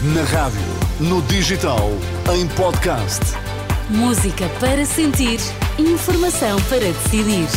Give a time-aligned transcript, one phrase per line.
[0.00, 0.60] Na rádio,
[1.00, 1.90] no digital,
[2.32, 3.20] em podcast.
[3.90, 5.40] Música para sentir,
[5.76, 7.48] informação para decidir.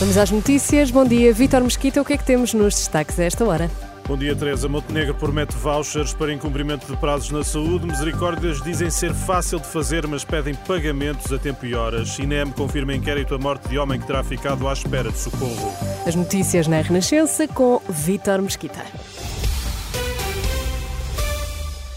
[0.00, 0.90] Vamos às notícias.
[0.90, 2.02] Bom dia, Vítor Mesquita.
[2.02, 3.70] O que é que temos nos destaques a esta hora?
[4.06, 4.68] Bom dia, Teresa.
[4.68, 7.86] Montenegro promete vouchers para incumprimento de prazos na saúde.
[7.86, 12.18] Misericórdias dizem ser fácil de fazer, mas pedem pagamentos a tempo e horas.
[12.18, 15.72] INEM confirma inquérito a morte de homem que terá ficado à espera de socorro.
[16.06, 18.84] As notícias na Renascença com Vítor Mesquita.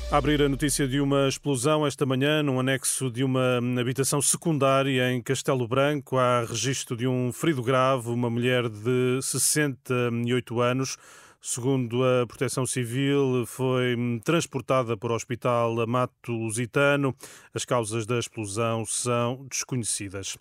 [0.09, 5.11] A abrir a notícia de uma explosão esta manhã num anexo de uma habitação secundária
[5.11, 6.17] em Castelo Branco.
[6.17, 10.95] Há registro de um ferido grave, uma mulher de 68 anos.
[11.39, 17.15] Segundo a Proteção Civil, foi transportada para o Hospital Amato Lusitano.
[17.53, 20.37] As causas da explosão são desconhecidas.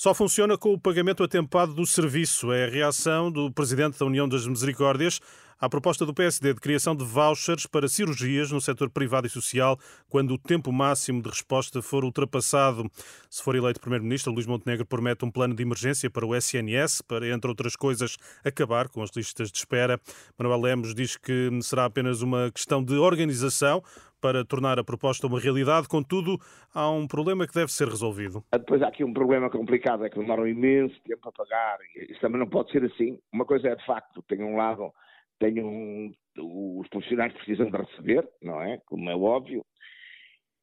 [0.00, 2.52] Só funciona com o pagamento atempado do serviço.
[2.52, 5.18] É a reação do Presidente da União das Misericórdias
[5.60, 9.76] à proposta do PSD de criação de vouchers para cirurgias no setor privado e social
[10.08, 12.88] quando o tempo máximo de resposta for ultrapassado.
[13.28, 17.28] Se for eleito Primeiro-Ministro, Luís Montenegro promete um plano de emergência para o SNS, para,
[17.28, 20.00] entre outras coisas, acabar com as listas de espera.
[20.38, 23.82] Manuel Lemos diz que será apenas uma questão de organização
[24.20, 26.38] para tornar a proposta uma realidade, contudo,
[26.74, 28.44] há um problema que deve ser resolvido.
[28.52, 31.78] Depois há aqui um problema complicado, é que demoram imenso tempo a pagar.
[32.08, 33.18] Isso também não pode ser assim.
[33.32, 34.92] Uma coisa é de facto, tem um lado
[35.38, 38.78] tenham os funcionários precisam de receber, não é?
[38.86, 39.64] Como é óbvio,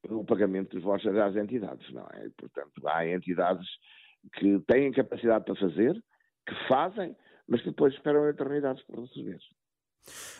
[0.09, 2.30] o pagamento dos vouchers às entidades, não é?
[2.38, 3.67] Portanto, há entidades
[4.34, 5.94] que têm capacidade para fazer,
[6.47, 7.16] que fazem,
[7.47, 9.40] mas que depois esperam eternidades para receber.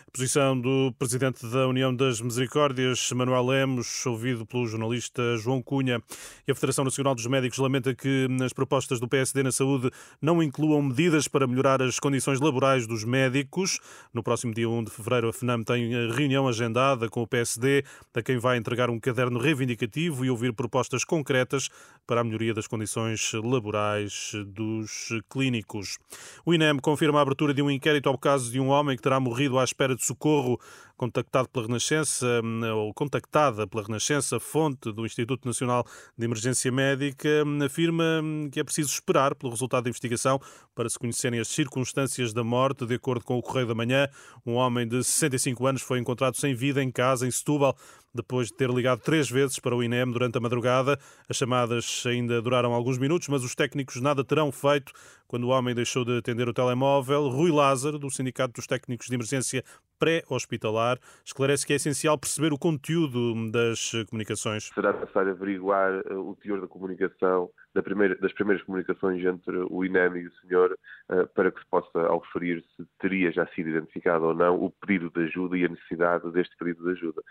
[0.06, 6.00] A posição do Presidente da União das Misericórdias, Manuel Lemos, ouvido pelo jornalista João Cunha.
[6.46, 9.90] E a Federação Nacional dos Médicos lamenta que as propostas do PSD na saúde
[10.22, 13.78] não incluam medidas para melhorar as condições laborais dos médicos.
[14.14, 18.22] No próximo dia 1 de fevereiro, a FNAM tem reunião agendada com o PSD, a
[18.22, 21.68] quem vai entregar um caderno reivindicativo e ouvir propostas concretas
[22.06, 25.98] para a melhoria das condições laborais dos clínicos.
[26.44, 29.18] O INEM confirma a abertura de um inquérito ao caso de um homem que terá
[29.20, 30.60] morrido à espera de socorro,
[30.96, 35.84] contactado pela Renascença, hum, ou contactada pela Renascença, fonte do Instituto Nacional
[36.16, 40.40] de Emergência Médica, hum, afirma hum, que é preciso esperar pelo resultado da investigação
[40.74, 42.86] para se conhecerem as circunstâncias da morte.
[42.86, 44.08] De acordo com o Correio da Manhã,
[44.44, 47.76] um homem de 65 anos foi encontrado sem vida em casa, em Setúbal,
[48.16, 50.98] depois de ter ligado três vezes para o INEM durante a madrugada.
[51.28, 54.92] As chamadas ainda duraram alguns minutos, mas os técnicos nada terão feito
[55.28, 57.28] quando o homem deixou de atender o telemóvel.
[57.28, 59.64] Rui Lázaro, do Sindicato dos Técnicos de Emergência
[59.98, 64.70] Pré-Hospitalar, esclarece que é essencial perceber o conteúdo das comunicações.
[64.74, 69.84] Será necessário averiguar eh, o teor da comunicação, da primeira, das primeiras comunicações entre o
[69.84, 70.78] INEM e o senhor,
[71.10, 75.10] eh, para que se possa auferir se teria já sido identificado ou não o pedido
[75.10, 77.22] de ajuda e a necessidade deste pedido de ajuda.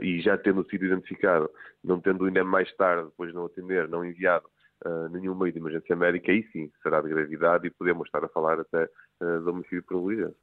[0.00, 1.50] E já tendo sido identificado,
[1.82, 4.46] não tendo ainda mais tarde, depois de não atender, não enviado
[4.84, 8.28] uh, nenhum meio de emergência médica, aí sim será de gravidade e podemos estar a
[8.28, 8.84] falar até
[9.20, 10.34] uh, de homicídio por.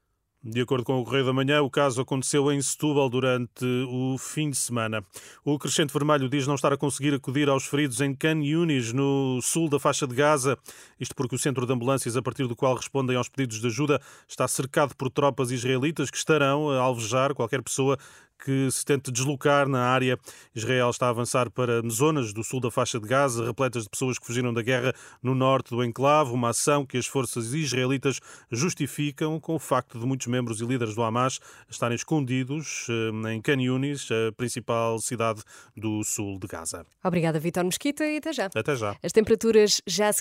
[0.46, 4.50] De acordo com o Correio da Manhã, o caso aconteceu em Setúbal durante o fim
[4.50, 5.02] de semana.
[5.46, 9.40] O Crescente Vermelho diz não estar a conseguir acudir aos feridos em Can Yunis, no
[9.42, 10.58] sul da faixa de Gaza.
[11.00, 14.02] Isto porque o centro de ambulâncias, a partir do qual respondem aos pedidos de ajuda,
[14.28, 17.98] está cercado por tropas israelitas que estarão a alvejar qualquer pessoa
[18.44, 20.18] que se tente deslocar na área.
[20.54, 24.20] Israel está a avançar para zonas do sul da faixa de Gaza, repletas de pessoas
[24.20, 28.20] que fugiram da guerra no norte do enclave, uma ação que as forças israelitas
[28.52, 31.40] justificam com o facto de muitos membros e líderes do Hamas
[31.70, 35.42] estarem escondidos eh, em Khan Yunis, a principal cidade
[35.76, 36.86] do sul de Gaza.
[37.04, 38.50] Obrigada, Vitor Mesquita, e até já.
[38.54, 38.96] Até já.
[39.04, 40.14] As temperaturas já